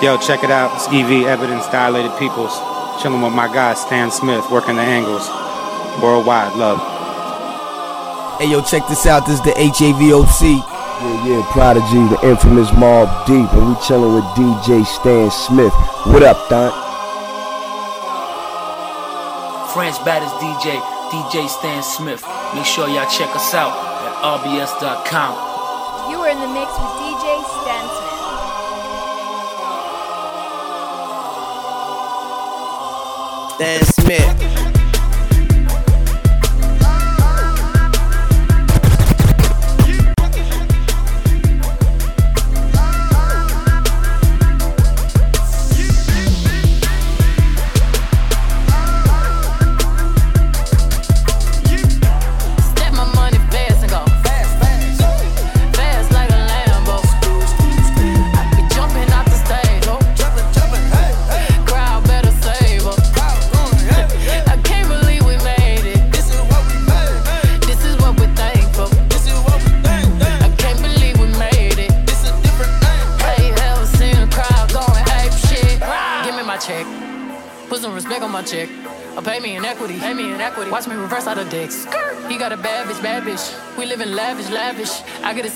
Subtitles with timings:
[0.00, 0.72] Yo, check it out.
[0.74, 2.56] It's EV Evidence Dilated Peoples.
[3.02, 5.28] Chilling with my guy Stan Smith, working the angles.
[6.00, 6.80] Worldwide love.
[8.40, 9.26] Hey yo, check this out.
[9.26, 10.56] This is the HAVOC.
[10.56, 15.74] Yeah, yeah, Prodigy, the infamous Mobb Deep, and we chilling with DJ Stan Smith.
[16.08, 16.72] What up, Don?
[19.76, 20.80] French baddest DJ,
[21.12, 22.24] DJ Stan Smith.
[22.54, 25.32] Make sure y'all check us out at rbs.com.
[26.10, 27.09] You are in the mix with DJ
[33.60, 34.49] than Smith.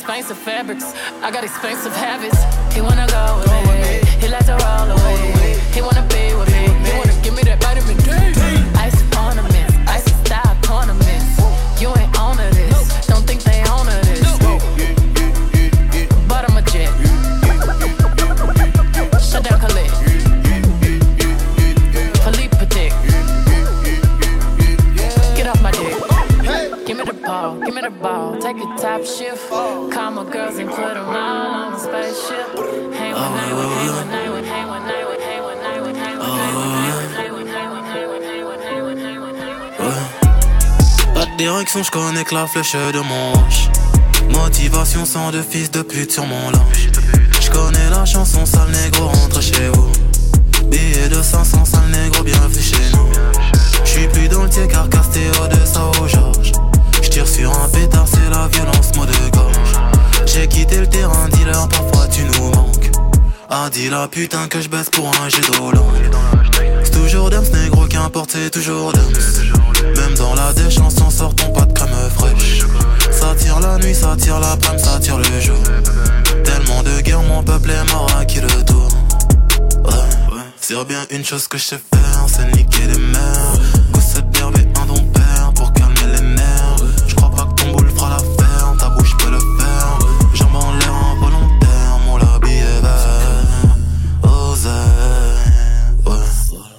[0.05, 0.85] Expensive fabrics,
[1.23, 2.37] I got expensive habits.
[2.75, 5.57] He wanna go with me, he like to roll away.
[5.73, 8.11] He wanna be with me, he wanna give me that vitamin D.
[8.85, 11.41] Ice ornaments, ice style ornaments.
[11.81, 14.29] You ain't on to this, don't think they own to this.
[16.29, 16.93] But I'm a jet.
[19.25, 19.91] Shut down Khalid.
[22.25, 22.93] Philippe Patek.
[25.35, 25.97] Get off my dick.
[26.87, 28.37] Give me the ball, give me the ball.
[28.39, 29.54] Take a top shift.
[30.75, 32.49] put a mile on a spaceship.
[32.95, 33.13] Hey,
[42.33, 43.69] la flèche de mon rush.
[44.31, 46.91] Motivation sans de fils de pute sur mon linge.
[47.41, 49.91] Je connais la chanson, sale négro, rentre chez vous.
[50.67, 53.09] Billet de 500, sale négro, bienvenue chez nous.
[53.85, 56.53] J'suis plus dans le car castéo de Sao Georges.
[57.03, 59.94] J'tire sur un pétard, c'est la violence, mot de gorge.
[60.27, 62.91] J'ai quitté le terrain, dealer, parfois tu nous manques.
[63.51, 65.71] Ah, dis la putain que je baisse pour un jet d'eau
[66.83, 69.13] C'est toujours Dams, négro, qu'importe, c'est toujours Dams.
[69.97, 72.65] Même dans la déchance, en sortant pas de crème fraîche.
[73.11, 75.63] Ça tire la nuit, ça tire l'après-midi, ça tire le jour.
[76.43, 78.89] Tellement de guerre, mon peuple est mort à qui le tour?
[79.85, 80.41] Ouais.
[80.61, 83.34] C'est bien une chose que je sais faire, c'est niquer les mères.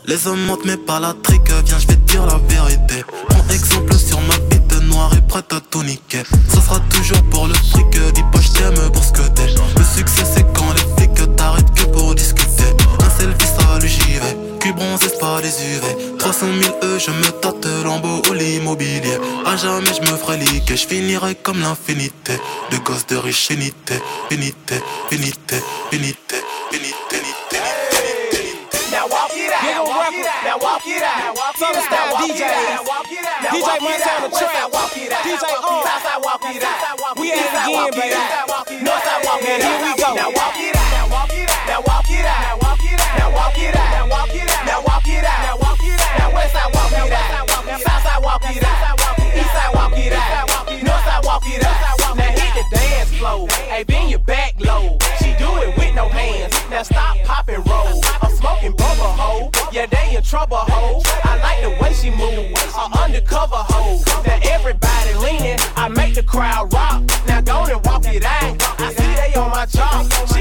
[0.08, 1.50] Les hommes mentent, mais pas la trique.
[1.66, 3.04] Viens, je vais te dire la vérité.
[3.28, 6.22] Prends exemple sur ma bite noire et prête à tout niquer.
[6.48, 7.90] Ça sera toujours pour le fric.
[8.14, 9.48] Dis pas je t'aime pour que t'es.
[9.48, 12.70] Le succès, c'est quand les flics t'arrêtent que pour discuter.
[13.00, 14.38] Un selfie, salut, j'y vais.
[14.60, 16.18] Cul bronzé, c'est pas des UV.
[16.20, 19.18] 300 000 E, je me tâte lambeau au l'immobilier.
[19.46, 20.78] À jamais, je me ferai liquer.
[20.78, 22.34] Je finirai comme l'infinité.
[22.70, 23.96] De gosses de riche, finité,
[24.30, 24.76] finité,
[25.10, 25.56] finité,
[25.90, 26.36] finité,
[26.72, 26.94] finité,
[31.56, 32.44] Southern style DJ.
[33.48, 34.72] DJ Montana Trap.
[35.24, 35.88] DJ O.
[35.88, 37.16] Southside walk it out.
[37.18, 38.20] We at it again, baby.
[38.84, 39.72] Northside walk it out.
[39.72, 40.16] Here we go.
[40.16, 40.92] Now walk it out.
[40.92, 41.64] Now walk it out.
[41.66, 42.44] Now walk it out.
[42.44, 43.16] Now walk it out.
[43.16, 43.88] Now walk it out.
[43.88, 44.66] Now walk it out.
[44.68, 45.40] Now walk it out.
[45.48, 46.20] Now walk it out.
[46.20, 47.48] Now Westside walk it out.
[47.80, 49.00] Southside walk it out.
[49.32, 50.48] Eastside walk it out.
[50.68, 52.18] Northside walk it out.
[52.18, 53.48] Now hit the dance floor.
[53.72, 54.98] Hey, bend your back low.
[55.24, 56.52] She do it with no hands.
[56.70, 58.04] Now stop, pop and roll.
[58.22, 59.52] I'm smoking bubble hoe.
[59.72, 61.02] Yeah, they in trouble hoe.
[61.56, 62.52] Like the way she move.
[62.76, 64.02] A undercover hoe.
[64.26, 65.58] Now everybody leaning.
[65.76, 67.04] I make the crowd rock.
[67.28, 68.80] Now go and walk it out.
[68.80, 70.35] I see they on my job.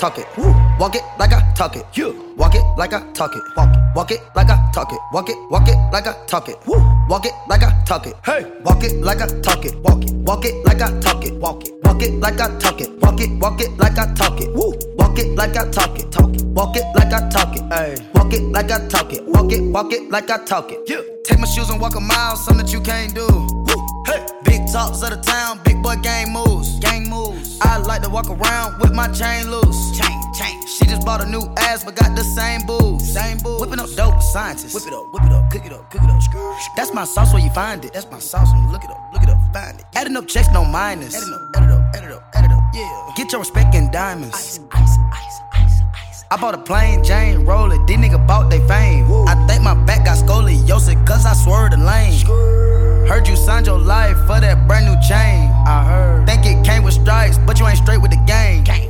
[0.00, 0.26] Talk it.
[0.38, 0.54] Woo.
[0.78, 1.84] Walk it like I talk it.
[1.92, 2.34] You.
[2.36, 3.42] Walk it like I talk it.
[3.54, 3.80] Walk it.
[3.94, 4.98] Walk it like I talk it.
[5.12, 5.36] Walk it.
[5.50, 6.56] Walk it like I talk it.
[6.66, 6.80] Woo.
[7.10, 8.14] walk it like I talk it.
[8.24, 9.76] Hey, walk it like I talk it.
[9.80, 11.34] Walk it, walk it like I talk it.
[11.34, 12.90] Walk it, walk it like I talk it.
[13.02, 14.54] Walk it, walk it like I talk it.
[14.54, 16.10] Woo, walk it like I talk it.
[16.12, 17.62] Talk it, walk it like I talk it.
[17.72, 19.26] Hey, walk it like I talk it.
[19.26, 20.78] Walk it, walk it like I talk it.
[20.86, 23.26] Yeah, take my shoes and walk a mile, something that you can't do.
[24.06, 26.78] Hey, big talks of the town, big boy gang moves.
[26.80, 27.58] Gang moves.
[27.60, 29.98] I like to walk around with my chain loose.
[29.98, 30.66] Chain, chain.
[30.66, 33.12] She just bought a new ass, but got the same booze.
[33.12, 33.60] Same booze.
[33.60, 34.74] Whipping up dope, scientists.
[34.74, 36.20] Whip it up, whip it up, cook it up, cook it up.
[36.76, 37.92] That's my sauce where you find it.
[37.92, 39.86] That's my sauce when you look it up, look it up, find it.
[39.94, 41.14] Adding up checks, no minus.
[41.14, 42.62] Adding up, add it up, add it up, add it up.
[42.74, 43.12] Yeah.
[43.16, 44.34] Get your respect in diamonds.
[44.34, 44.99] Ice, ice.
[46.32, 47.84] I bought a plain Jane, roll it.
[47.88, 49.08] These niggas bought they fame.
[49.08, 49.24] Woo.
[49.24, 52.24] I think my back got scoliosis, cause I swerved the lane.
[53.08, 55.50] Heard you signed your life for that brand new chain.
[55.66, 56.28] I heard.
[56.28, 58.62] Think it came with stripes, but you ain't straight with the game.
[58.62, 58.89] Gang.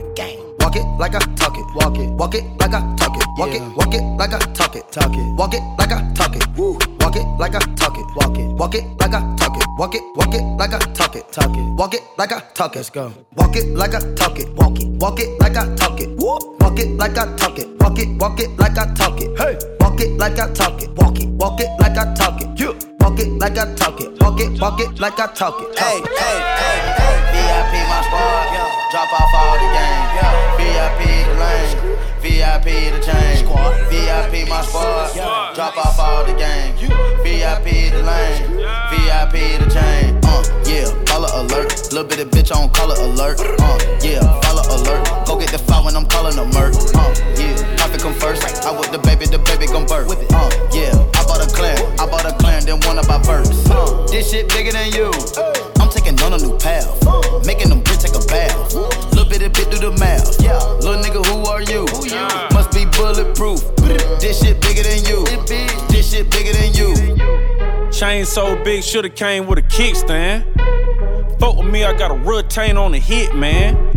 [0.61, 1.65] Walk it like I talk it.
[1.75, 2.11] Walk it.
[2.11, 3.25] Walk it like I talk it.
[3.39, 3.63] Walk it.
[3.77, 4.93] Walk it like I talk it.
[4.93, 5.35] Talk it.
[5.35, 6.47] Walk it like I talk it.
[6.57, 6.79] Woo.
[7.01, 8.05] Walk it like I talk it.
[8.17, 8.47] Walk it.
[8.57, 9.65] Walk it like I talk it.
[9.79, 10.03] Walk it.
[10.17, 11.33] Walk it like I talk it.
[11.33, 11.75] Talk it.
[11.75, 12.79] Walk it like I talk it.
[12.79, 13.13] Let's go.
[13.37, 14.49] Walk it like I talk it.
[14.55, 14.89] Walk it.
[15.01, 16.09] Walk it like I talk it.
[16.19, 16.39] Woo.
[16.61, 17.69] Walk it like I talk it.
[17.81, 18.09] Walk it.
[18.21, 19.39] Walk it like I talk it.
[19.39, 19.59] Hey.
[19.81, 20.91] Walk it like I talk it.
[20.91, 21.29] Walk it.
[21.29, 22.49] Walk it like I talk it.
[22.61, 22.73] Yeah.
[23.01, 24.21] Walk it like I talk it.
[24.21, 24.61] Walk it.
[24.61, 25.79] Walk it like I talk it.
[25.79, 27.17] Hey, hey, hey, hey.
[27.33, 28.70] VIP my spot.
[28.91, 30.11] Drop off all the game.
[30.59, 31.79] VIP the lane.
[32.21, 33.47] VIP the chain.
[33.89, 35.55] VIP my spot.
[35.55, 36.75] Drop off all the game.
[37.23, 38.43] VIP the lane.
[38.91, 40.19] VIP the chain.
[40.25, 41.71] Uh, yeah, follow alert.
[41.93, 43.39] Little bit of bitch on color alert.
[43.41, 45.07] Uh, yeah, follow alert.
[45.25, 46.75] Go get the file when I'm calling a murk.
[46.93, 48.43] Uh, yeah, profit come first.
[48.65, 50.11] I with the baby, the baby gon' birth.
[50.11, 51.79] Uh, yeah, I bought a clan.
[51.99, 53.51] I bought a clan, then one of my verse.
[53.71, 55.11] Uh, this shit bigger than you.
[55.81, 56.87] I'm taking on a new path.
[57.45, 58.75] Making them bitch take a bath.
[59.13, 60.41] Little bit of bit through the mouth.
[60.43, 61.87] Yeah, little nigga, who are you?
[61.87, 62.27] Who you?
[62.55, 63.61] Must be bulletproof.
[64.21, 65.25] This shit bigger than you.
[65.89, 67.91] This shit bigger than you.
[67.91, 70.45] Chain so big, shoulda came with a kickstand.
[71.41, 73.91] Fuck with me, I got a retain on the hit, man.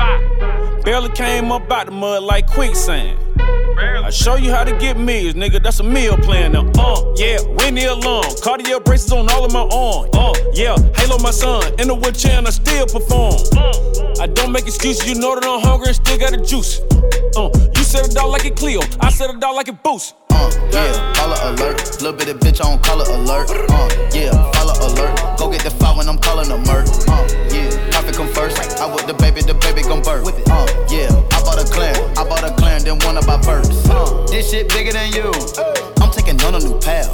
[0.84, 3.18] Barely came up out the mud like quicksand.
[3.80, 5.64] I show you how to get meals, nigga.
[5.64, 6.70] That's a meal plan now.
[6.78, 8.26] Uh, yeah, Winnie alone.
[8.44, 10.10] Cartier braces on all of my arms.
[10.14, 11.64] Uh, yeah, Halo my son.
[11.80, 13.40] In the wheelchair and I still perform.
[14.20, 16.82] I don't make excuses, you know that I'm hungry and still got the juice.
[17.36, 20.16] Uh, you said it out like it Cleo, I said it out like it Boost.
[20.30, 21.80] Uh, yeah, follow alert.
[22.02, 23.50] Little bit of bitch on color alert.
[23.50, 25.38] Uh, yeah, follow alert.
[25.38, 26.88] Go get the file when I'm calling a murk.
[27.08, 27.53] Uh,
[28.14, 28.58] come first.
[28.80, 30.28] I with the baby, the baby gon' birth.
[30.50, 31.98] Uh, yeah, I bought a clan.
[32.18, 33.70] I bought a clan, then one of my verse.
[33.90, 35.34] Uh, this shit bigger than you.
[35.98, 37.10] I'm taking on a new path.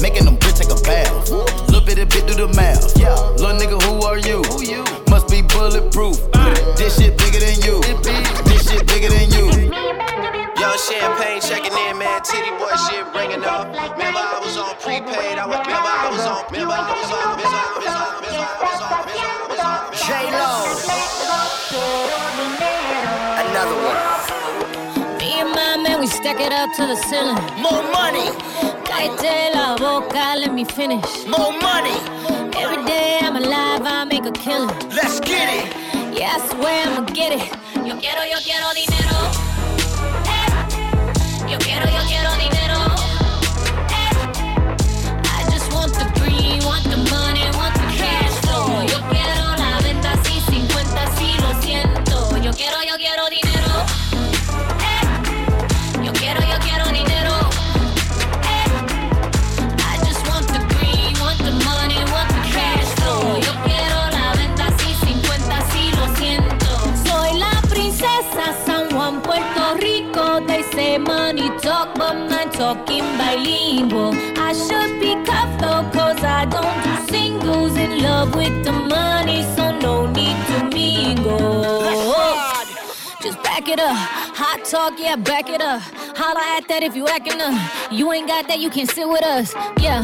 [0.00, 1.30] Making them bitch take a bath.
[1.66, 2.96] Little bit of bit do the math.
[2.98, 4.42] Yeah, little nigga, who are you?
[4.54, 4.84] Who you?
[5.10, 6.16] Must be bulletproof.
[6.78, 7.82] This shit bigger than you.
[8.46, 9.50] This shit bigger than you.
[10.60, 12.22] Young champagne checking in, man.
[12.22, 13.66] Tity Boi shit ringing up.
[13.98, 15.38] Remember I was on prepaid.
[15.38, 16.44] I was, remember I was on.
[16.52, 17.34] Remember I was on.
[17.34, 17.65] Remember I was on.
[26.46, 27.42] It up to the ceiling.
[27.60, 28.28] More money.
[28.84, 31.26] Cállate la boca, let me finish.
[31.26, 31.98] More money.
[32.62, 34.78] Every day I'm alive, I make a killing.
[34.90, 35.66] Let's get it.
[36.16, 37.48] Yeah, I swear I'ma get it.
[37.86, 39.45] Yo quiero, yo quiero dinero.
[71.94, 74.12] But I'm talking bilingual.
[74.36, 75.14] I should be
[75.58, 77.76] though, cause I don't do singles.
[77.76, 81.82] In love with the money, so no need to mingle.
[83.22, 83.96] Just back it up.
[84.36, 85.82] Hot talk, yeah, back it up.
[86.16, 87.54] Holla at that if you acting up.
[87.90, 89.54] You ain't got that, you can sit with us.
[89.80, 90.02] Yeah.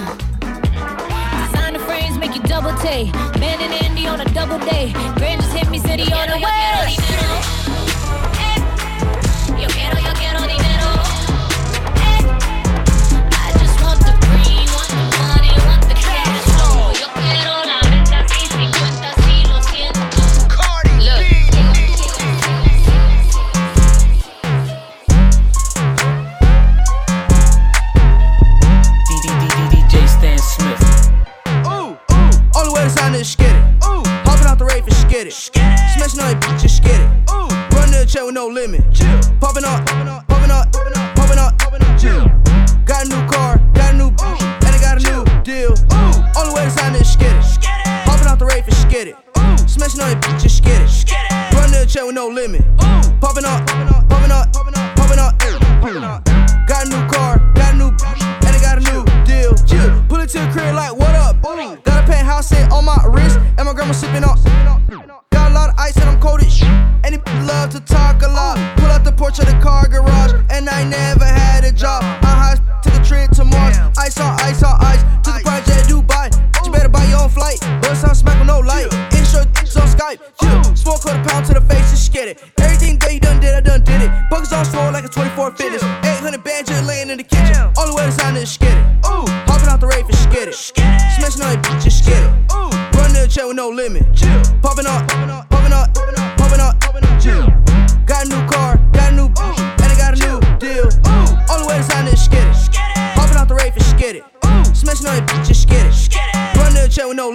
[1.47, 3.13] Designer frames make you double take.
[3.39, 4.93] Man and Andy on a double day.
[5.17, 7.82] Grand just hit me city on the way.
[38.43, 38.83] no limit.
[38.93, 39.07] Chill.
[39.41, 40.73] Popping up, popping up, popping up,
[41.15, 42.01] popping up, up.
[42.01, 42.25] Chill.
[42.85, 45.71] Got a new car, got a new bitch, and I got a new deal.
[45.71, 46.41] Ooh.
[46.41, 47.45] Only way to sign is skit it.
[48.05, 49.17] Popping out the rave and get it.
[49.69, 51.55] Smashing on your bitch, just skit it.
[51.55, 52.63] Running the chair with no limit.
[53.21, 53.72] Popping up.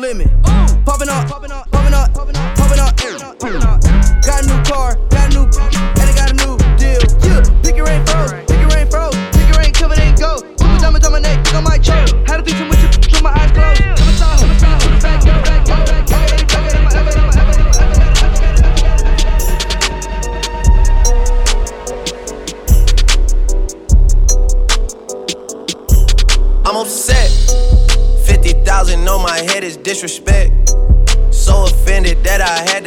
[0.07, 0.27] Limit.
[0.85, 1.66] Popping up, popping up,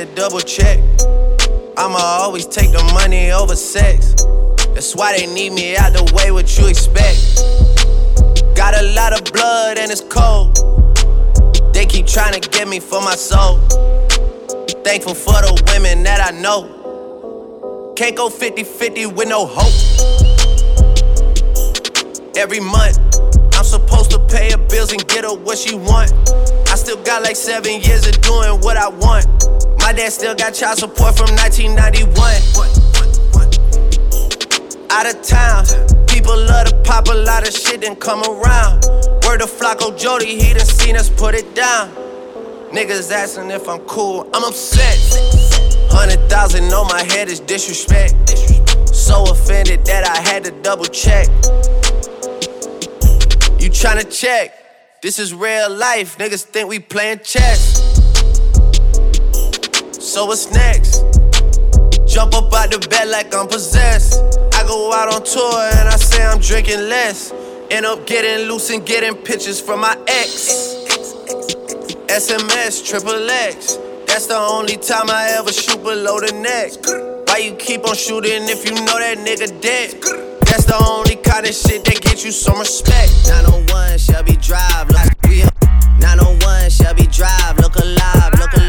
[0.07, 0.79] to double check.
[1.77, 4.15] I'ma always take the money over sex.
[4.73, 7.37] That's why they need me out the way, what you expect.
[8.57, 10.57] Got a lot of blood and it's cold.
[11.75, 13.59] They keep trying to get me for my soul.
[14.85, 17.93] Thankful for the women that I know.
[17.95, 19.77] Can't go 50 50 with no hope.
[22.37, 22.97] Every month,
[23.53, 26.11] I'm supposed to pay her bills and get her what she want.
[26.71, 29.27] I still got like seven years of doing what I want.
[29.91, 32.15] My dad still got child support from 1991.
[34.89, 35.67] Out of town,
[36.07, 38.85] people love to pop a lot of shit and come around.
[39.27, 41.91] Word of Flacko Jodye, he done seen us put it down.
[42.71, 44.97] Niggas asking if I'm cool, I'm upset.
[45.91, 48.15] Hundred thousand on my head is disrespect.
[48.95, 51.27] So offended that I had to double check.
[53.61, 54.55] You tryna check?
[55.03, 56.17] This is real life.
[56.17, 57.90] Niggas think we playing chess.
[60.01, 61.03] So what's next?
[62.09, 64.17] Jump up out the bed like I'm possessed.
[64.55, 67.33] I go out on tour and I say I'm drinking less.
[67.71, 70.75] End up getting loose and getting pictures from my ex.
[72.09, 73.77] SMS, triple X.
[74.07, 76.81] That's the only time I ever shoot below the neck.
[77.29, 80.01] Why you keep on shooting if you know that nigga dead?
[80.49, 83.13] That's the only kind of shit that gets you some respect.
[83.29, 85.45] 901 Shelby Drive, look we
[86.01, 88.60] 901 Shelby Drive, look alive, look alive,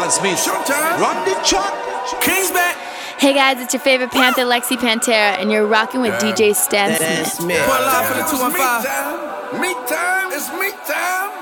[0.00, 0.70] Yo, Stan Smith.
[0.96, 1.68] Run the chat.
[2.24, 2.74] King's back.
[3.20, 7.60] Hey guys, it's your favorite Panther, Lexi Pantera, and you're rocking with DJ Stan Smith.
[7.60, 9.60] Pull out for the 215.
[9.60, 11.36] Me time, it's me time.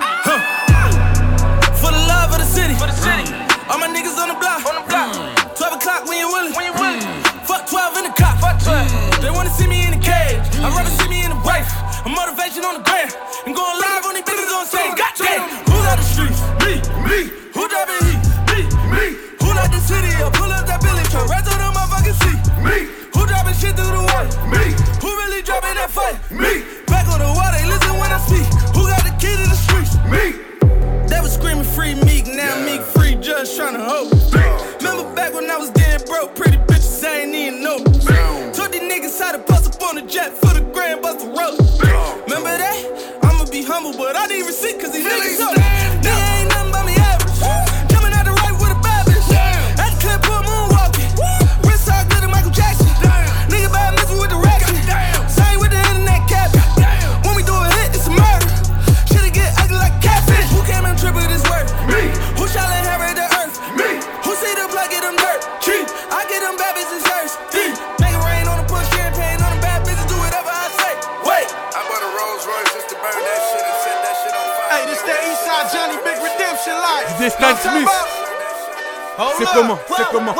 [1.78, 2.74] For the love of the city.
[2.74, 3.30] For the city.
[3.30, 3.70] Mm.
[3.70, 4.66] All my niggas on the block.
[4.66, 5.14] On the block.
[5.14, 5.54] Mm.
[5.54, 6.50] 12 o'clock when you willing.
[6.58, 6.98] When you willing.
[6.98, 7.46] Mm.
[7.46, 8.42] Fuck 12 in the cop.
[8.42, 9.22] Fuck 12.
[9.22, 10.42] They wanna see me in the cage.
[10.58, 11.70] I'd rather see me in the wife.
[12.02, 13.06] A motivation on the gram.
[13.46, 14.98] And going live on these bitches on stage.
[14.98, 15.46] Goddamn.
[15.70, 16.42] Who's out the streets?
[19.88, 20.12] city.
[20.20, 22.40] I pull up that Billy truck right through the motherfucking seat.
[22.60, 22.76] Me.
[23.16, 24.28] Who dropping shit through the water?
[24.52, 24.76] Me.
[25.00, 26.20] Who really dropping that fight?
[26.28, 26.68] Me.
[26.92, 28.44] Back on the water, they listen when I speak.
[28.76, 29.96] Who got the key to the streets?
[30.12, 30.44] Me.
[31.08, 32.68] They was screaming free Meek, now yeah.
[32.68, 34.12] Meek free, just trying to hope.
[34.84, 37.78] Remember back when I was dead broke, pretty bitches I ain't even know.
[38.52, 41.32] Took these niggas out to bust up on the jet for the grand bust the
[41.32, 41.56] road.
[42.28, 42.76] Remember that?
[43.24, 45.57] I'ma be humble, but I need receipt cause these niggas up.
[77.30, 77.88] Stan Smith.
[79.38, 79.78] C'est comment?
[79.96, 80.34] C'est comment?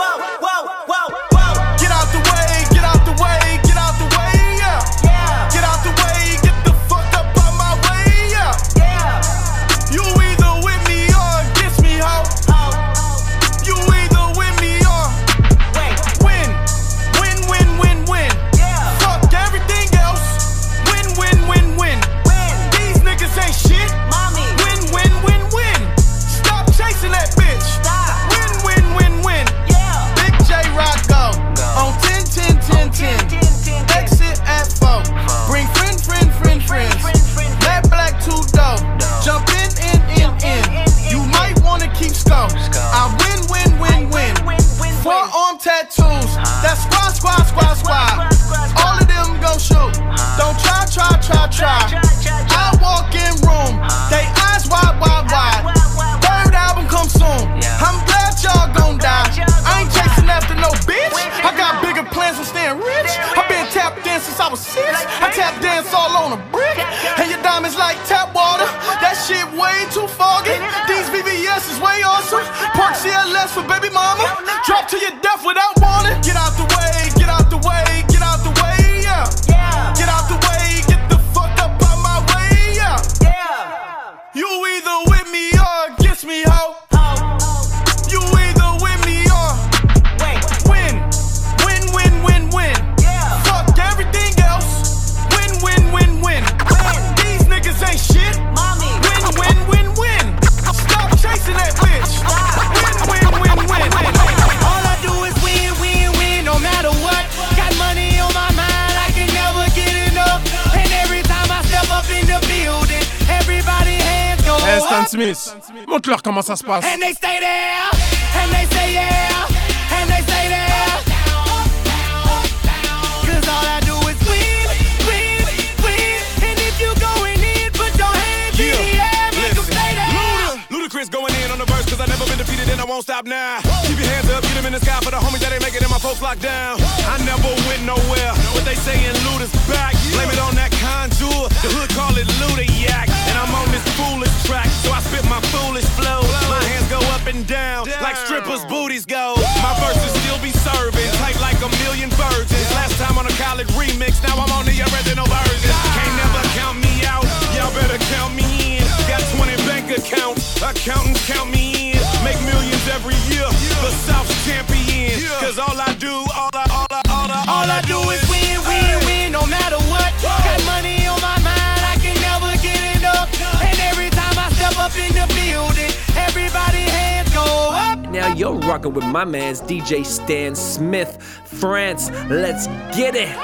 [132.89, 133.61] Won't stop now.
[133.85, 135.85] Keep your hands up, get them in the sky for the homies that ain't making
[135.85, 136.81] it, my folks locked down.
[137.05, 139.93] I never went nowhere, but they saying Luda's back.
[140.17, 143.13] Blame it on that Conjure, the hood call it Luda yak.
[143.29, 146.25] And I'm on this foolish track, so I spit my foolish flow.
[146.49, 149.37] My hands go up and down, like strippers' booties go.
[149.61, 152.69] My verses still be serving, tight like a million virgins.
[152.73, 155.77] Last time on a college remix, now I'm on the original version.
[155.93, 158.85] Can't never count me out, y'all better count me in.
[159.05, 162.01] Got 20 bank accounts, accountants count me in.
[162.25, 163.47] Make millions every year,
[163.85, 165.21] the South's champion.
[165.41, 168.59] Cause all I do, all I, all I, all I, All I do is win,
[168.69, 170.11] win, win, no matter what.
[170.23, 173.29] Got money on my mind, I can never get enough.
[173.63, 177.99] And every time I step up in the building, everybody hands go up.
[178.11, 182.11] Now you're rocking with my man's DJ Stan Smith, France.
[182.29, 183.35] Let's get it.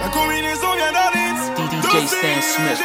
[0.00, 1.44] La combinaison vient d'Alice.
[1.56, 2.80] DJ Stan Smith.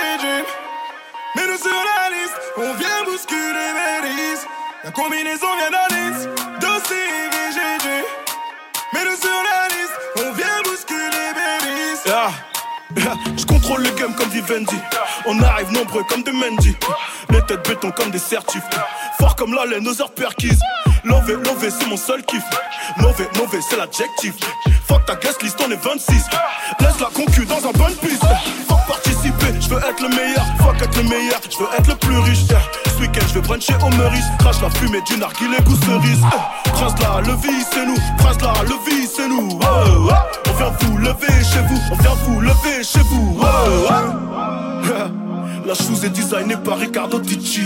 [1.36, 4.46] Mais nous sur la liste, on vient bousculer Belize.
[4.84, 6.28] La combinaison vient d'Alice.
[6.60, 6.96] Dossier
[7.32, 8.04] VGG.
[8.92, 12.14] Mais nous sur la liste, on vient bousculer Belize.
[12.14, 12.32] Ah.
[13.38, 14.76] Je contrôle le game comme Vivendi.
[15.26, 16.76] On arrive nombreux comme des Mendy.
[17.30, 18.64] Les têtes béton comme des certifs.
[19.18, 20.60] Fort comme la laine aux heures perquises.
[21.04, 22.44] Lové, lové, c'est mon seul kiff.
[22.98, 24.36] Mauvais, mauvais, c'est l'adjectif.
[24.88, 26.26] Fuck ta guest list, on est 26.
[26.80, 28.24] Laisse la concu dans un bonne piste.
[28.68, 30.46] Fuck participer, je veux être le meilleur.
[30.60, 32.46] Fuck être le meilleur, je veux être le plus riche.
[32.48, 34.26] Ce week-end, je vais bruncher au Meurice.
[34.40, 36.22] Crache la fumée du narguilé goût cerise.
[36.66, 37.98] Prince la levis, c'est nous.
[38.18, 39.60] Prince la levis, c'est nous.
[39.62, 40.14] Oh, oh.
[40.50, 41.80] On vient vous lever chez vous.
[41.92, 43.40] On vient vous lever chez vous.
[43.42, 43.90] Oh.
[45.66, 47.62] La chose est designée par Ricardo Ticci.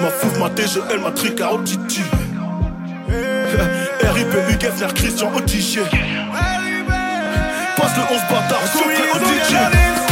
[0.00, 2.02] Ma fouf, ma TGL, ma Tricaro Titi.
[3.08, 5.84] RIP Hugues, Christian Autichier.
[7.76, 10.05] Passe le 11 bâtard, secret au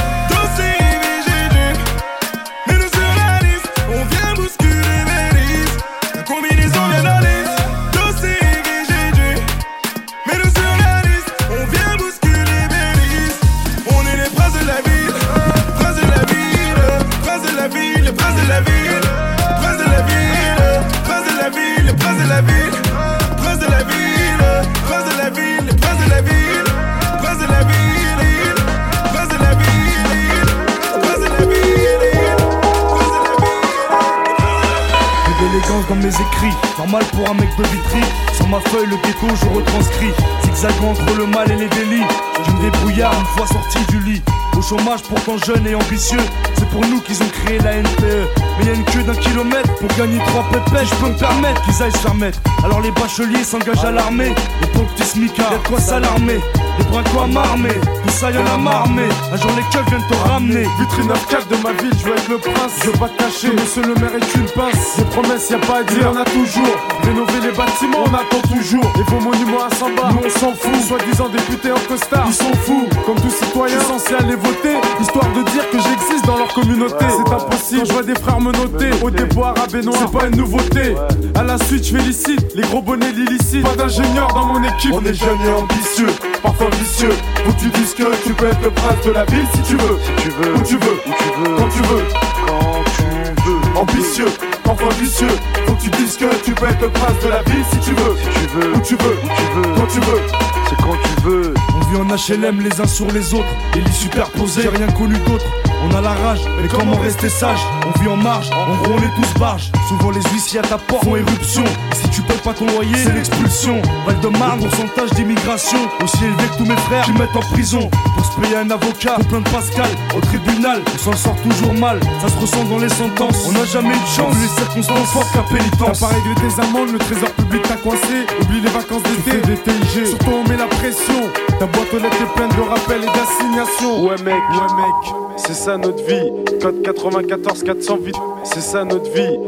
[35.96, 36.54] mes écrits.
[36.78, 38.00] Normal pour un mec de vitry.
[38.32, 40.12] Sur ma feuille, le ghetto, je retranscris.
[40.44, 42.04] Zigzagant entre le mal et les délits.
[42.46, 44.22] Je me débrouillard une fois sorti du lit.
[44.56, 46.20] Au chômage, pourtant jeune et ambitieux.
[46.58, 48.28] C'est pour nous qu'ils ont créé la NPE.
[48.58, 50.84] Mais y a une queue d'un kilomètre pour gagner trois pépés.
[50.84, 52.38] Je peux me permettre qu'ils aillent se faire mettre.
[52.64, 54.32] Alors les bacheliers s'engagent à l'armée.
[54.62, 56.40] Et pour le petit smicard, y'a de quoi s'alarmer.
[56.78, 59.02] Les quoi m'armer, tout ça y'en a marmé.
[59.32, 60.66] Un jour les keufs viennent te ramener.
[60.78, 62.72] Vitrine 9-4 de ma ville, je veux être le prince.
[62.82, 64.96] Je veux pas te cacher, monsieur le maire est une pince.
[64.98, 66.76] Des promesses, y a pas à dire, on a toujours.
[67.04, 68.84] Rénover les bâtiments, on attend toujours.
[68.98, 70.74] Et vos monuments à Samba, nous on s'en fout.
[70.88, 72.88] Soi-disant députés en costard, ils sont fous.
[73.06, 77.04] Comme tout citoyen censé aller voter, histoire de dire que j'existe dans leur communauté.
[77.08, 78.90] C'est impossible, Quand je vois des frères me noter.
[79.02, 80.94] Au arabe et noir, c'est pas une nouveauté.
[81.34, 83.62] À la suite, je félicite les gros bonnets l'illicite.
[83.62, 84.92] Pas d'ingénieur dans mon équipe.
[84.92, 86.12] On est jeunes et ambitieux,
[86.42, 87.14] parfois vicieux.
[87.44, 89.98] Que tu dises que tu peux être le prince de la ville si tu veux.
[90.04, 92.04] Si tu veux, où tu veux, où tu veux, quand tu veux,
[92.46, 93.80] quand tu veux.
[93.80, 94.26] Ambitieux,
[94.64, 95.28] parfois vicieux.
[95.66, 97.90] Faut que tu dises que tu peux être le prince de la ville si tu
[97.94, 98.16] veux.
[98.16, 100.22] Si tu veux, où tu veux, où tu veux, quand tu veux.
[100.68, 101.54] C'est quand tu veux.
[101.74, 104.62] On vit en HLM les uns sur les autres, les lits superposés.
[104.62, 105.44] J'ai rien connu d'autre.
[105.86, 107.58] On a la rage, mais comment rester sage?
[107.86, 109.70] On vit en marge, en gros on est tous barges.
[109.88, 111.64] Souvent les huissiers à ta porte font éruption.
[111.64, 113.82] Et si tu payes pas ton loyer, c'est l'expulsion.
[114.06, 117.90] Val de Marne, pourcentage d'immigration aussi élevé que tous mes frères qui mettent en prison.
[118.24, 119.90] Pour se payer un avocat, pour plein de Pascal.
[120.16, 122.00] Au tribunal, on s'en sort toujours mal.
[122.22, 123.44] Ça se ressent dans les sentences.
[123.46, 126.00] On n'a jamais eu de chance, les circonstances fortes qu'à pénitence.
[126.00, 128.24] T'as pas réglé tes amendes, le trésor public t'a coincé.
[128.40, 130.06] Oublie les vacances d'été, des TIG.
[130.06, 131.30] Surtout on met la pression.
[131.58, 134.04] Ta boîte aux lettres est pleine de rappels et d'assignations.
[134.04, 136.30] Ouais mec, ouais mec, c'est ça notre vie.
[136.62, 139.38] Code 94 408, c'est ça notre vie.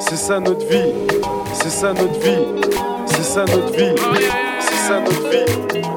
[0.00, 0.92] C'est ça notre vie.
[1.52, 2.44] C'est ça notre vie.
[3.06, 3.94] C'est ça notre vie.
[4.60, 5.95] C'est ça notre vie.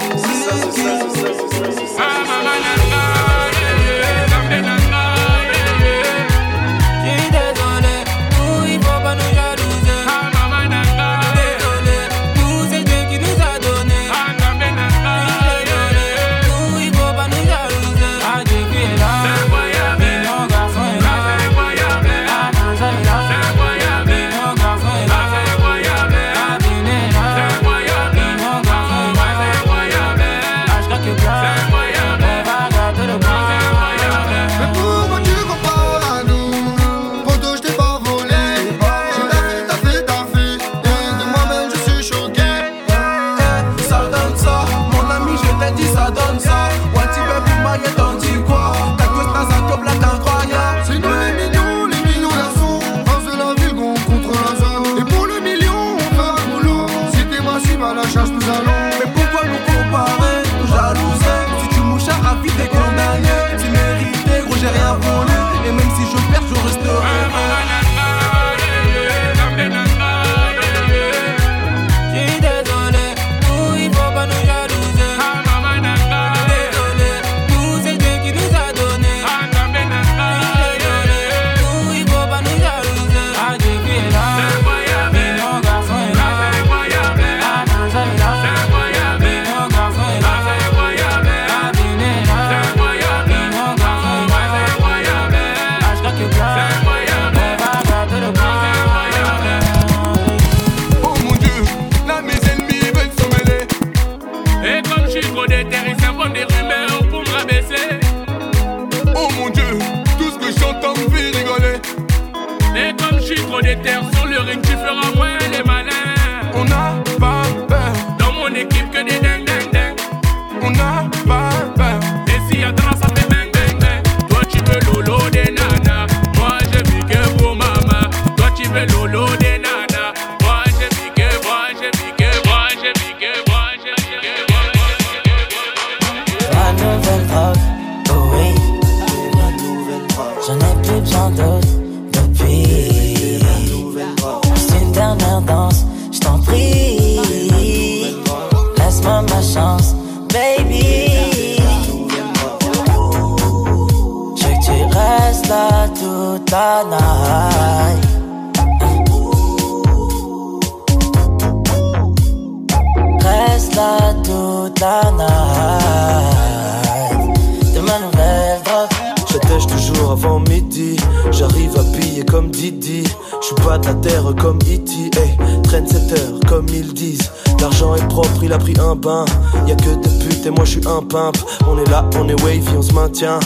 [173.70, 175.12] va ta terre comme E.T.
[175.20, 177.32] Hey, traîne heures comme ils disent.
[177.62, 179.26] L'argent est propre, il a pris un bain.
[179.68, 181.38] Y a que des putes et moi je suis un pimp.
[181.68, 183.40] On est là, on est wavy, on se maintient.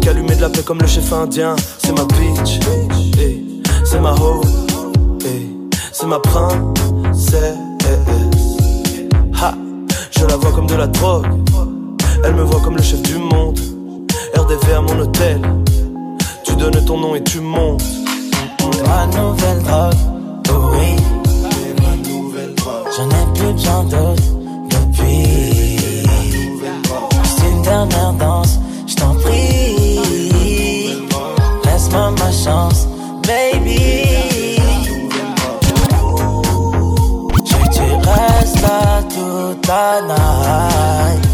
[0.00, 1.54] Qu'allumer de la paix comme le chef indien.
[1.78, 2.58] C'est ma bitch,
[3.20, 3.62] eh.
[3.84, 4.40] c'est ma hoe,
[5.24, 5.46] eh.
[5.92, 7.54] c'est ma princesse.
[7.84, 9.40] Eh.
[9.40, 9.54] Ha,
[10.10, 11.26] je la vois comme de la drogue.
[12.24, 13.60] Elle me voit comme le chef du monde.
[14.36, 15.40] RDV à mon hôtel.
[16.42, 17.97] Tu donnes ton nom et tu montes
[18.88, 20.02] ma nouvelle drogue.
[20.50, 20.96] Oh oui,
[22.96, 24.30] j'en ai plus besoin d'autres
[24.70, 25.76] depuis.
[27.24, 30.00] C'est une dernière danse, je t'en prie.
[31.64, 32.86] Laisse-moi ma chance,
[33.26, 33.78] baby.
[37.44, 41.27] Je tu restes là toute la night.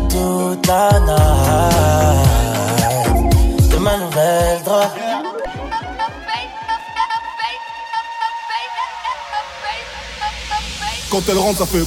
[0.00, 0.90] toute la
[3.70, 4.88] de ma nouvelle drogue.
[11.10, 11.84] Quand elle rentre, ça fait.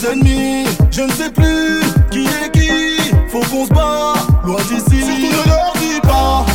[0.00, 1.80] Je ne sais plus
[2.12, 5.02] qui est qui, faut qu'on se bat, loin d'ici.
[5.02, 6.46] Surtout ne leur dis pas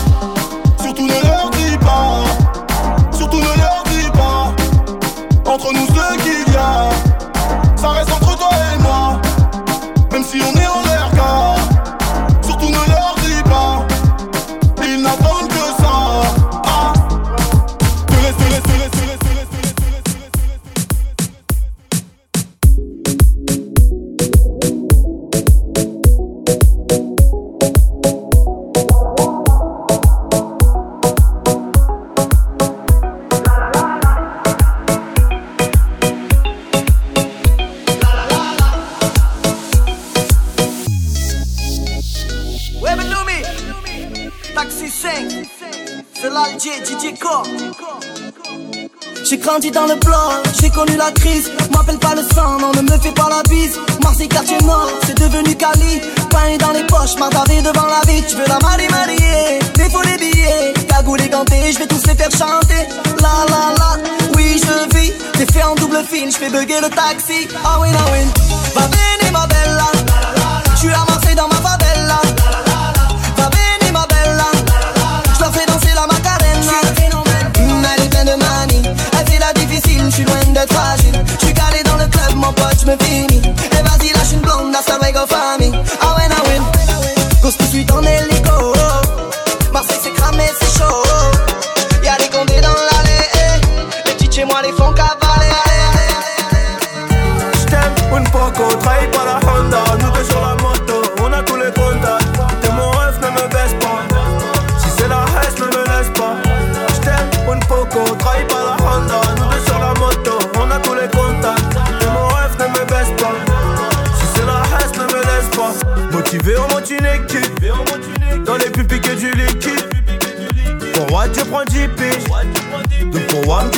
[57.13, 59.59] Je m'attendais devant la vie, tu veux la marier, marier.
[59.75, 62.87] Défaut les billets, cagoulé ganté, je vais tous les faire chanter.
[63.21, 63.97] La la la,
[64.35, 67.47] oui je vis, t'es fait en double film, je fais bugger le taxi.
[67.63, 68.27] Ah win, ah win,
[68.75, 69.02] va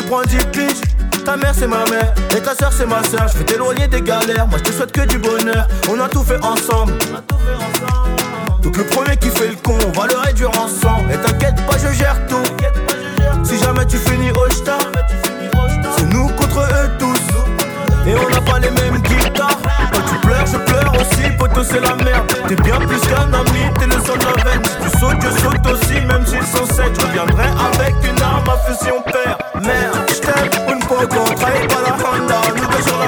[0.08, 0.82] prends du pitch.
[1.26, 3.28] Ta mère c'est ma mère, et ta soeur c'est ma soeur.
[3.28, 5.68] Je vais t'éloigner des galères, moi je te souhaite que du bonheur.
[5.90, 6.94] On a tout fait ensemble.
[8.62, 11.12] Donc le premier qui fait le con, on va le réduire ensemble.
[11.12, 12.44] Et t'inquiète pas, je gère tout.
[13.44, 14.80] Si jamais tu finis au star,
[15.98, 18.08] c'est nous contre eux tous.
[18.08, 19.58] Et on n'a pas les mêmes guitares.
[19.92, 22.32] Quand tu pleures, je pleure aussi, poteau c'est la merde.
[22.48, 24.62] T'es bien plus qu'un ami, t'es le sang de la veine.
[24.62, 26.94] Tu sautes, je saute aussi, même s'ils sont secs.
[27.00, 29.35] Je reviendrai avec une arme à fusil, on perd.
[29.64, 33.05] Me abstep un poco, caí para Honda, nunca solo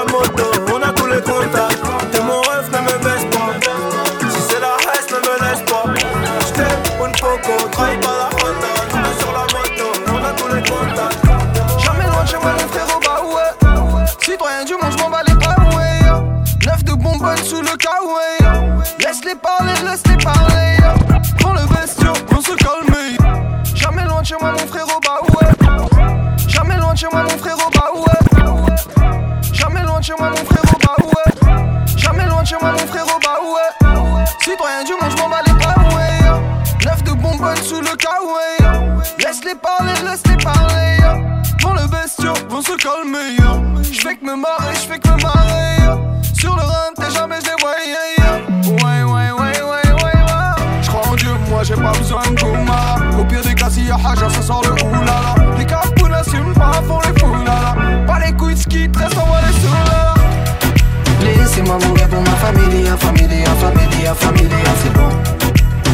[62.47, 65.09] família, família, família, família, c'est bon.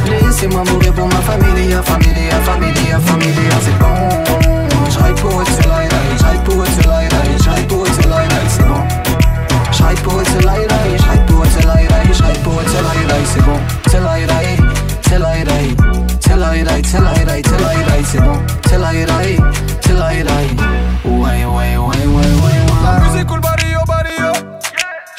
[0.06, 3.96] Laissez-moi mourir pour ma famille, famille, famille, famille, c'est bon.
[4.90, 5.90] J'arrête pour être sur l'aïe,
[6.46, 7.08] pour être sur l'aïe,
[7.68, 8.10] pour être sur
[8.50, 8.82] c'est bon.
[9.72, 10.68] J'arrête pour être sur l'aïe,
[11.26, 11.88] pour être sur l'aïe,
[12.44, 12.82] pour être sur
[13.34, 13.60] c'est bon.
[13.88, 14.28] C'est l'aïe,
[15.02, 15.76] c'est l'aïe,
[16.22, 18.38] c'est l'aïe, c'est c'est c'est bon.
[18.70, 19.06] C'est l'aïe,
[19.82, 20.24] c'est l'aïe,
[21.06, 22.64] ouais, ouais, ouais, ouais, ouais, ouais.
[22.84, 23.42] La musique ou le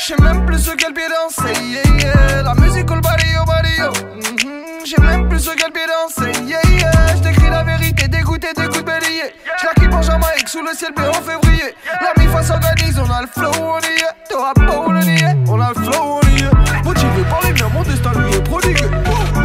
[0.06, 2.42] J'sais même plus ce qu'elle pied danser, yeah, yeah.
[2.42, 3.84] La musique au barrio, oh, barrio.
[3.88, 4.16] Oh.
[4.16, 4.84] Mm -hmm.
[4.84, 7.16] J'sais même plus ce qu'elle pied danser, yeah, yeah.
[7.16, 9.32] J't'écris la vérité, dégoûté des coups de bélier.
[9.62, 11.68] J'la quitte en sous le ciel bleu en février.
[12.04, 14.14] La mi-fa s'organise, on a le flow, on y est.
[14.28, 16.84] T'auras pas où le nier, on a le flow, on y est.
[16.84, 18.88] Motivé par les miens, mon destin lui est prodigué.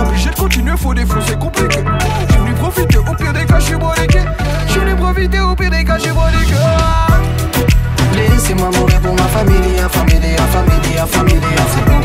[0.02, 1.80] Obligé de continuer, faut défoncer, compliqué.
[2.28, 4.22] J'suis venu profiter, au pire des cas, j'suis brodiqué.
[4.68, 6.56] J'suis venu profiter, au pire des cas, j'suis brodiqué.
[8.60, 12.02] Nesse mamure por uma família, family, família, family, zipom.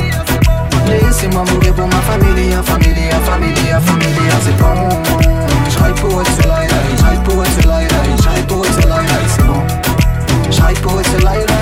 [0.86, 6.96] Nesse mamure por uma família, família, família, família, family, Schai family, zu family.
[7.00, 9.66] schai poet zu leider, schai poet zu leider, zipom.
[10.52, 11.53] family, poet family, leider.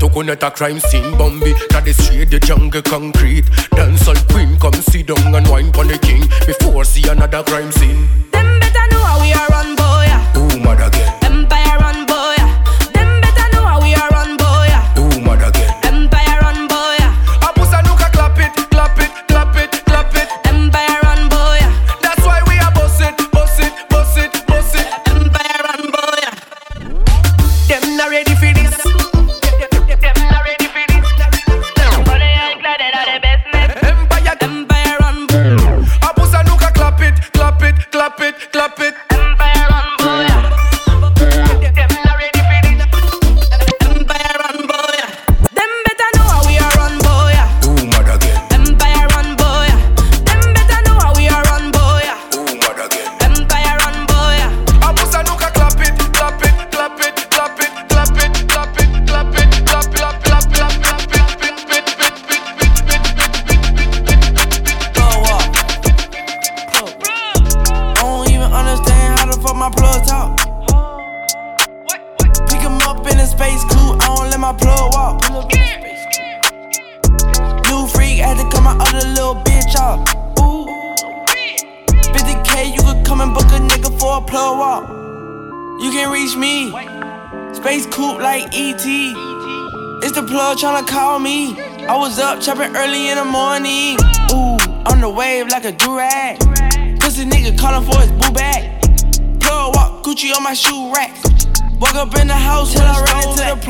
[0.00, 3.44] to connect a crime scene Bamby, now they straight the jungle concrete.
[3.76, 8.08] Dancehall queen, come see down and wine pon the king Before see another crime scene.
[8.32, 11.19] Them better know how we are run, boy Who mad again?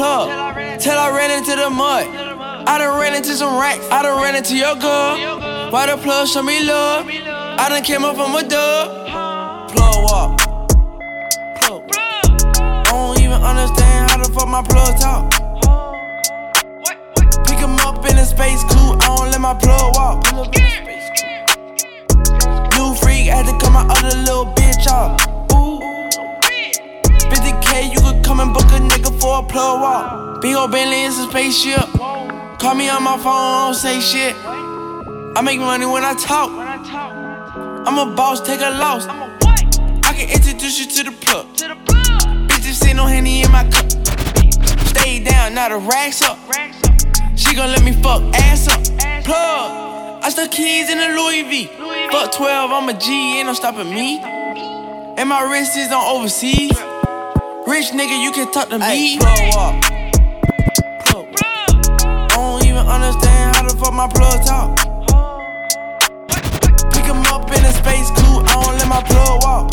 [0.01, 0.80] Plug.
[0.80, 2.07] Till I ran into the mud.
[2.66, 3.86] I done ran into some racks.
[3.90, 5.14] I done ran into your girl.
[5.70, 7.07] Why the plug show me love?
[7.07, 8.86] I done came up from a dub.
[9.72, 10.38] Plug walk.
[11.61, 11.82] Plug.
[11.92, 15.24] I don't even understand how the fuck my plug talk.
[17.46, 19.03] Pick him up in a space coupe.
[19.05, 20.16] I don't let my plug walk.
[22.76, 25.39] New freak had to cut my other little bitch off.
[28.31, 30.41] Come and book a nigga for a plug walk.
[30.41, 31.85] Big ol' Bentley is a spaceship.
[32.61, 34.37] Call me on my phone, don't say shit.
[35.37, 36.51] I make money when I talk.
[37.87, 39.09] I'm a boss, take a loss.
[39.09, 41.47] I can introduce you to the plug.
[42.47, 43.91] Bitches see no henny in my cup.
[44.93, 46.39] Stay down, now the racks up.
[47.35, 48.81] She gon' let me fuck ass up.
[49.24, 50.22] Plug.
[50.22, 51.66] I stuck keys in a Louis V.
[52.12, 54.20] Fuck 12, I'm a G, ain't no stopping me.
[55.18, 56.78] And my wrist is on overseas.
[57.71, 59.16] Rich nigga, you can talk to me.
[59.16, 59.75] Plug up.
[61.07, 61.27] Plug.
[61.41, 64.77] I don't even understand how the fuck my plug talk.
[66.93, 69.71] Pick him up in a space coupe, I don't let my plug walk.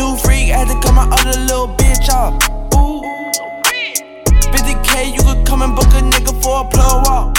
[0.00, 2.32] New freak, had to cut my other little bitch off.
[2.76, 3.02] Ooh.
[4.50, 7.36] 50k, you could come and book a nigga for a plug walk.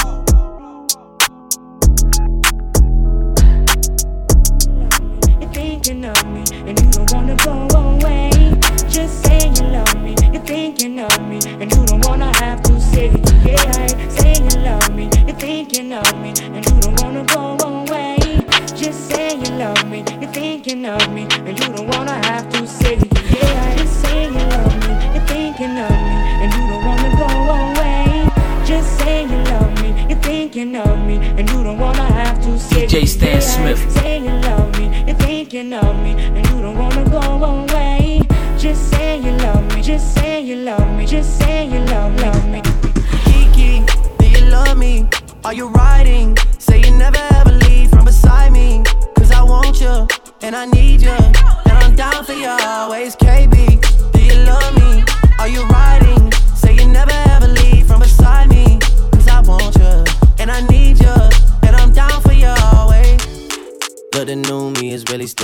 [5.41, 7.74] You're thinking of me, and you don't wanna go away.
[9.45, 10.15] Just say you love me.
[10.33, 13.33] You're thinking of me, and you don't wanna have to say it.
[13.45, 15.09] Yeah, say you love me.
[15.27, 18.17] You're thinking of me, and you don't wanna go away.
[18.75, 20.03] Just say you love me.
[20.19, 23.13] You're thinking of me, and you don't wanna have to say it.
[23.29, 24.93] Yeah, just say you love me.
[25.13, 27.27] You're thinking of me, and you don't wanna go
[27.59, 28.27] away.
[28.65, 29.89] Just say you love me.
[30.09, 33.07] You're thinking of me, and you don't wanna have to say DJ it.
[33.07, 33.91] Stan Yeah, Smith.
[33.91, 35.03] Say you love me.
[35.05, 36.05] You're thinking of me,
[40.66, 41.05] love me.
[41.05, 42.59] Just say you love, love me.
[43.24, 43.86] Kiki,
[44.18, 45.07] do you love me?
[45.43, 46.36] Are you riding?
[46.57, 48.82] Say you never ever leave from beside me.
[49.16, 50.07] Cause I want you,
[50.41, 51.18] and I need you.
[51.68, 53.53] And I'm down for you always, KB.
[54.11, 55.03] Do you love me?
[55.38, 55.84] Are you riding?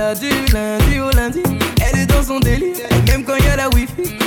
[0.00, 1.42] Du lundi au lundi.
[1.84, 4.19] Elle est dans son délire, même quand y a la wifi.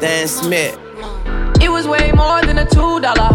[0.00, 0.78] than Smith.
[1.60, 3.25] It was way more than a two dollar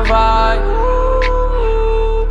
[0.00, 0.62] Provide.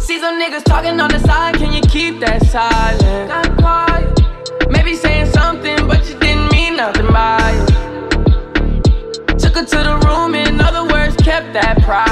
[0.01, 3.29] See some niggas talking on the side, can you keep that silent?
[3.29, 4.19] Not quiet.
[4.71, 7.67] Maybe saying something, but you didn't mean nothing by it.
[9.37, 12.08] Took her to the room, in other words, kept that private.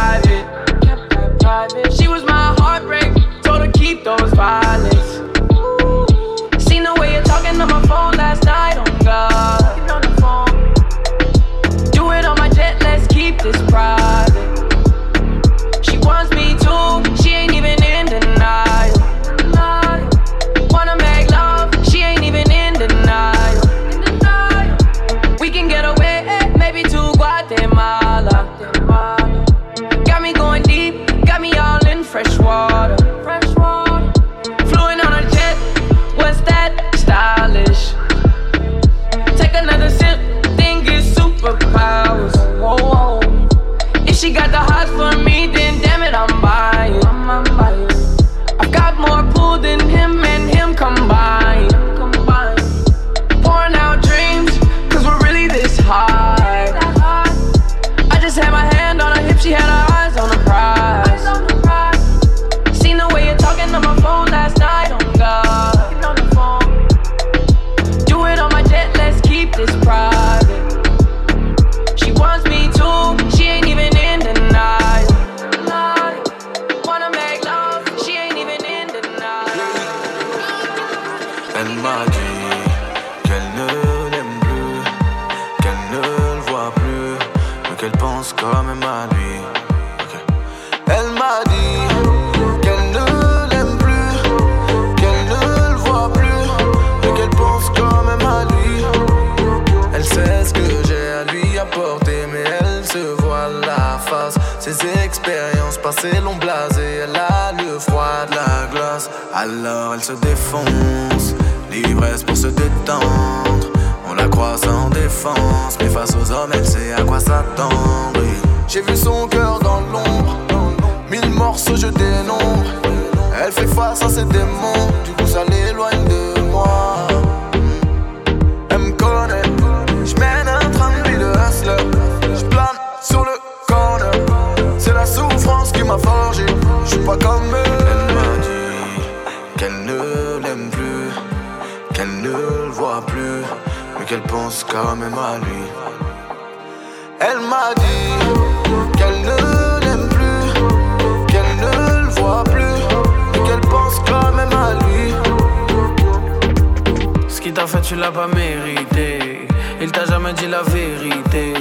[157.87, 159.47] Tu l'as pas mérité.
[159.79, 161.53] Il t'a jamais dit la vérité.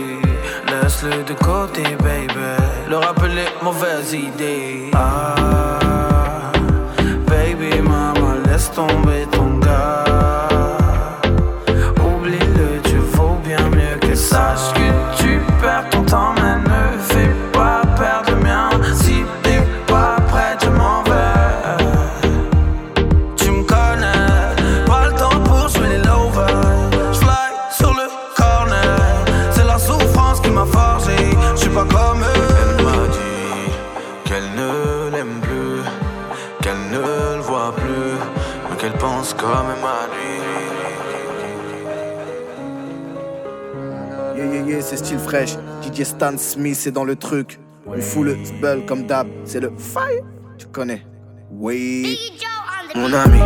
[0.68, 2.34] Laisse-le de côté, baby.
[2.88, 4.90] Le rappeler, mauvaise idée.
[4.94, 5.55] Ah,
[46.04, 47.58] Stan Smith, c'est dans le truc.
[47.86, 49.26] On fout le spell comme d'hab.
[49.44, 50.24] C'est le fire.
[50.58, 51.06] Tu connais?
[51.50, 52.18] Oui.
[52.94, 53.40] Mon ami,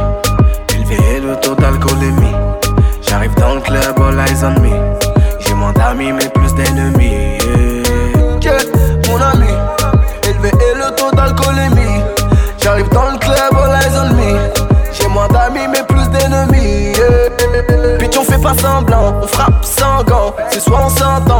[0.74, 2.34] élevé le taux d'alcoolémie.
[3.02, 4.70] J'arrive dans le club, all eyes on me.
[5.40, 7.38] J'ai moins d'amis, mais plus d'ennemis.
[9.08, 9.52] Mon ami,
[10.24, 12.02] élevé le taux d'alcoolémie.
[12.58, 14.38] J'arrive dans le club, all eyes on me.
[14.92, 16.94] J'ai moins d'amis, mais plus d'ennemis.
[16.96, 17.98] Yeah.
[17.98, 20.34] Bitch, on fait pas semblant, on frappe sans gants.
[20.50, 21.39] C'est soit on s'entend,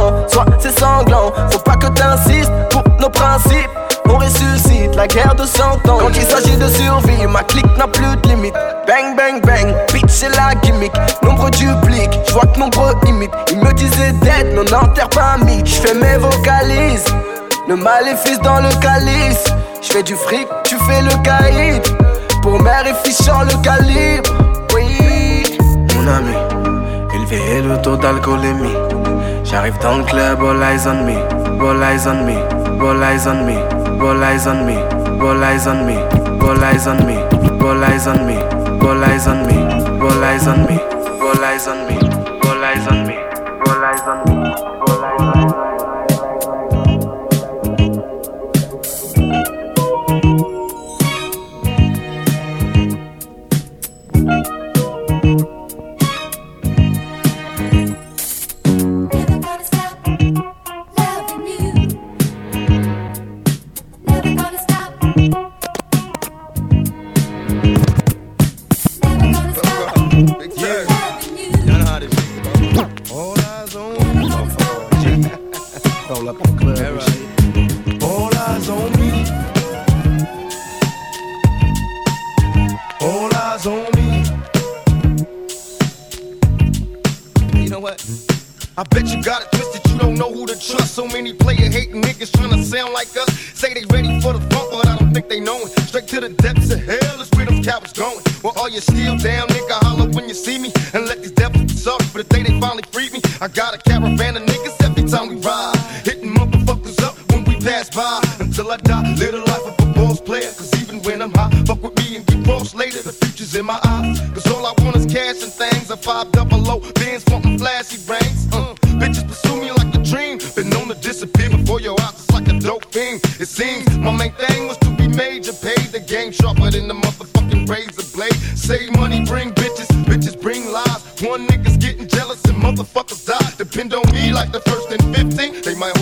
[1.49, 3.69] Faut pas que t'insistes pour nos principes.
[4.07, 5.97] On ressuscite la guerre de 100 ans.
[5.99, 8.53] Quand il s'agit de survie, ma clique n'a plus de limite.
[8.87, 10.91] Bang, bang, bang, bitch, c'est la gimmick.
[11.23, 13.31] Nombre duplique, je vois que nombre imite.
[13.51, 15.65] Ils me disaient dead, non enterre pas mythe.
[15.65, 17.05] Je fais mes vocalises,
[17.67, 19.45] le maléfice dans le calice.
[19.81, 21.83] Je fais du fric, tu fais le caïd.
[22.41, 24.29] Pour mère et sur le calibre.
[24.75, 25.57] Oui.
[25.95, 26.35] Mon ami,
[27.15, 28.90] élevé le taux d'alcoolémie.
[29.51, 31.17] J'arrive dans le club, all eyes on me,
[31.59, 32.37] all eyes on me,
[32.81, 33.57] all eyes on me,
[33.99, 34.77] all eyes on me,
[35.21, 35.97] all eyes on me,
[36.39, 37.17] all eyes on me,
[37.59, 38.37] all eyes on me,
[38.81, 39.57] all eyes on me,
[39.99, 40.79] all eyes on me,
[41.19, 42.00] all eyes on me,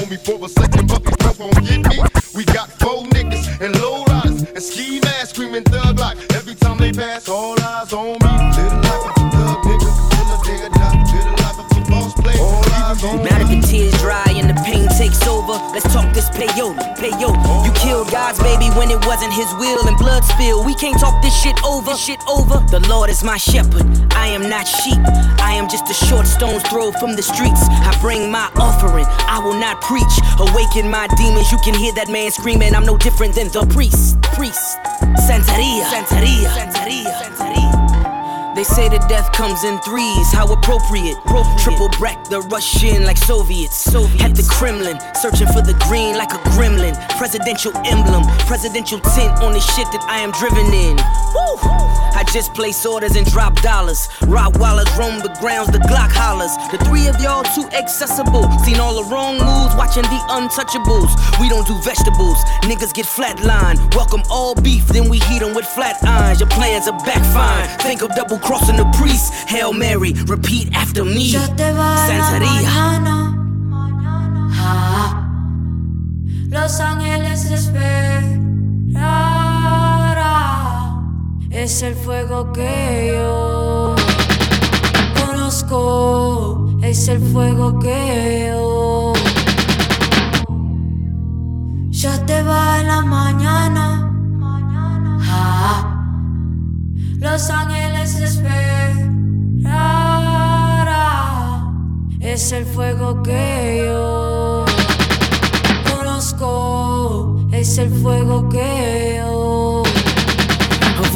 [0.10, 0.18] 15.
[0.18, 1.98] They might hold me for a second, but these folks won't get me.
[2.36, 6.78] We got four niggas and low riders and ski masks screaming thug like every time
[6.78, 7.28] they pass.
[7.30, 7.59] All
[15.80, 17.66] let's talk this payola, payola.
[17.66, 20.64] You killed God's baby when it wasn't his will and blood spill.
[20.66, 22.60] We can't talk this shit over, shit over.
[22.70, 23.86] The Lord is my shepherd.
[24.12, 25.00] I am not sheep.
[25.40, 27.62] I am just a short stone's throw from the streets.
[27.70, 29.06] I bring my offering.
[29.08, 30.16] I will not preach.
[30.40, 31.52] Awaken my demons.
[31.52, 32.76] You can hear that man screaming.
[32.76, 34.22] I'm no different than the priest.
[34.36, 34.78] Priest.
[35.28, 35.84] Santeria.
[35.88, 36.50] Santeria.
[36.50, 37.12] Santeria.
[37.22, 37.69] Santeria.
[38.60, 41.16] They say the death comes in threes, how appropriate.
[41.64, 43.78] Triple brack the Russian like Soviets.
[43.78, 44.22] Soviets.
[44.22, 46.92] At the Kremlin, searching for the green like a gremlin.
[47.18, 50.98] Presidential emblem, presidential tint on the shit that I am driven in.
[51.32, 51.56] Woo!
[52.20, 54.10] I just place orders and drop dollars.
[54.28, 56.52] Rottweilers roam the grounds, the Glock hollers.
[56.76, 58.44] The three of y'all too accessible.
[58.68, 61.08] Seen all the wrong moves, watching the untouchables.
[61.40, 63.96] We don't do vegetables, niggas get flatlined.
[63.96, 66.42] Welcome all beef, then we heat 'em with flat irons.
[66.42, 67.70] Your plans are backfiring.
[67.80, 69.32] Think of double crossing the priest.
[69.48, 71.30] Hail Mary, repeat after me.
[71.30, 72.68] Santeria.
[74.62, 75.28] Ah,
[76.50, 78.40] Los ángeles esperará.
[81.52, 83.96] Es el fuego que yo
[85.20, 86.80] conozco.
[86.82, 89.14] Es el fuego que yo.
[91.92, 93.86] Ya te va en la mañana.
[95.32, 95.99] Ah,
[97.20, 99.10] Los ángeles esperará.
[102.22, 104.66] Es el fuego que yo
[105.98, 107.48] conozco.
[107.52, 109.09] Es el fuego que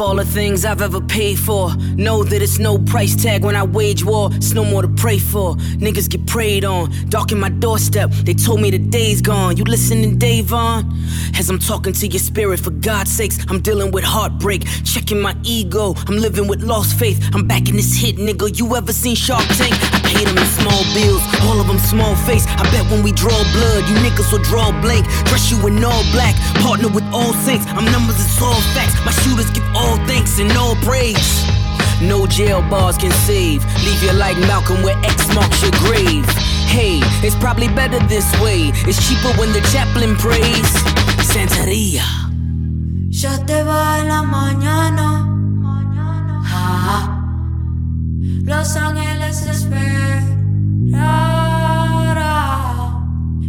[0.03, 3.63] all the things I've ever paid for, know that it's no price tag when I
[3.63, 4.29] wage war.
[4.33, 5.55] It's no more to pray for.
[5.85, 8.11] Niggas get preyed on, darken my doorstep.
[8.11, 9.55] They told me the day's gone.
[9.55, 10.91] You listening, Davon?
[11.39, 15.35] As I'm talking to your spirit, for God's sakes, I'm dealing with heartbreak, checking my
[15.43, 15.93] ego.
[16.07, 17.19] I'm living with lost faith.
[17.33, 18.59] I'm back in this hit, nigga.
[18.59, 19.73] You ever seen Shark Tank?
[19.95, 22.45] I paid them in small bills, all of them small face.
[22.47, 25.05] I bet when we draw blood, you niggas will draw blank.
[25.31, 27.65] Dress you in all black, partner with all saints.
[27.71, 28.99] I'm numbers, it's all facts.
[29.05, 31.43] My shooters give all thanks and all praise.
[32.01, 33.63] No jail bars can save.
[33.85, 36.25] Leave you like Malcolm where X marks your grave.
[36.67, 38.71] Hey, it's probably better this way.
[38.87, 40.69] It's cheaper when the chaplain prays.
[41.23, 42.03] Santeria.
[43.09, 45.29] Ya te va en la mañana.
[46.55, 47.19] Ah,
[48.43, 50.33] Los ángeles esperará.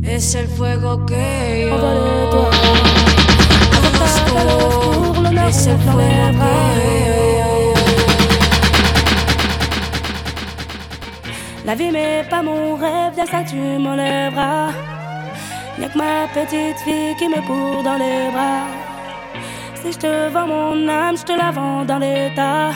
[0.03, 2.51] Es el fuego que yo
[11.67, 14.69] La vie mais pas mon rêve, y'a ça tu m'enlèveras.
[15.79, 18.67] Y'a que ma petite fille qui me court dans les bras.
[19.75, 22.71] Si je te vends mon âme, je te la vends dans l'état.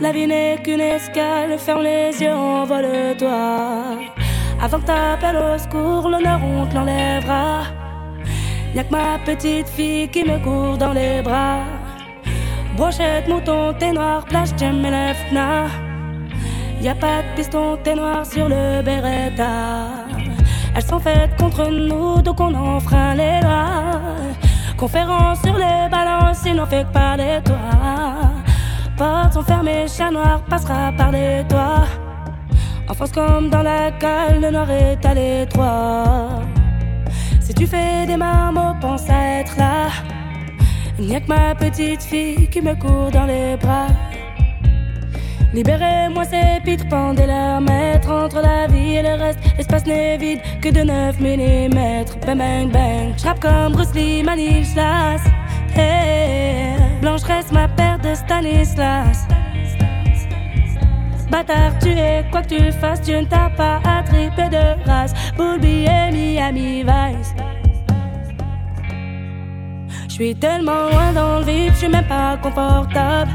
[0.00, 3.98] La vie n'est qu'une escale, ferme les yeux, envole-toi.
[4.62, 7.64] Avant que t'appelles au secours, l'honneur on te l'enlèvera.
[8.74, 11.77] Y'a que ma petite fille qui me court dans les bras.
[12.78, 15.18] Brochette, mouton, t'es noir, plage, j'aime mes lèvres,
[16.80, 19.88] Y a pas de piston, t'es noir sur le Beretta.
[20.76, 24.00] Elles sont faites contre nous, donc on enfreint les lois.
[24.76, 27.56] Conférence sur les balances, il n'en fait que parler toi.
[28.96, 31.88] Portes sont fermées, chat noir passera par les toits.
[32.88, 36.42] En France comme dans la cale, le nord est à l'étroit.
[37.40, 39.88] Si tu fais des marmots, pense à être là.
[40.98, 43.86] Il n'y a que ma petite fille qui me court dans les bras.
[45.54, 49.38] Libérez-moi ces pitres, pendez leur maître entre la vie et le reste.
[49.56, 52.26] L'espace n'est vide que de 9 mm.
[52.26, 53.14] Bang bang bang.
[53.16, 55.20] J'rappe comme Bruce Lee, Manil Slash.
[57.00, 59.26] Blanche reste ma paire de Stanislas.
[61.30, 65.14] Bâtard, tu es quoi que tu fasses, tu ne t'as pas attripé de race.
[65.36, 67.34] Boulby et Miami Vice.
[70.18, 73.30] Je suis tellement loin dans le vide, je suis même pas confortable.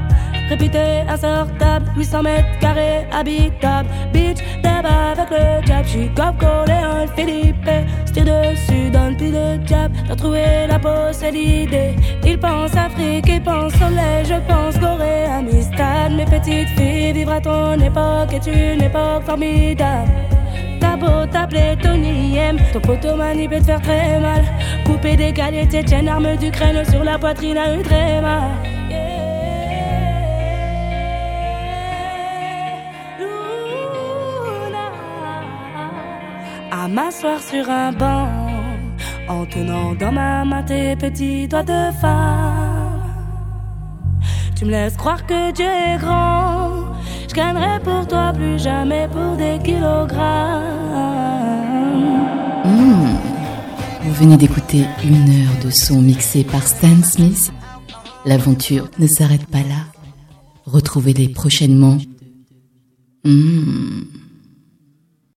[0.50, 3.88] Réputé insortable, 800 mètres carrés habitable.
[4.12, 7.70] Bitch, débat avec le jab, j'suis comme collé un Philippe.
[8.12, 9.94] Tire dessus, donne plus de jab.
[10.10, 11.96] T'as trouvé la pause, c'est l'idée.
[12.26, 16.12] Il pense Afrique, il pense soleil, je pense Corée, Amistad.
[16.12, 20.12] Mes petites filles, vivre à ton époque est une époque formidable.
[20.84, 21.26] T'as beau
[21.82, 24.44] Tony M, ton poteau mani peut te faire très mal.
[24.86, 28.44] Couper des galets, Tchétchène, arme d'Ukraine sur la poitrine a eu très mal.
[36.70, 38.28] À m'asseoir sur un banc,
[39.30, 43.04] en tenant dans ma main tes petits doigts de femme.
[44.58, 46.73] Tu me laisses croire que Dieu est grand.
[47.34, 50.62] Je gagnerai pour toi plus jamais pour des kilogrammes.
[54.04, 57.52] Vous venez d'écouter une heure de son mixé par Stan Smith.
[58.24, 59.88] L'aventure ne s'arrête pas là.
[60.68, 61.98] Retrouvez-les prochainement.
[63.26, 64.04] Mmh.